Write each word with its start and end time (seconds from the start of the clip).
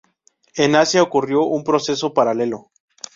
En 0.55 0.75
Asia 0.75 1.03
ocurrió 1.03 1.43
un 1.43 1.63
proceso 1.63 2.11
paralelo. 2.11 2.71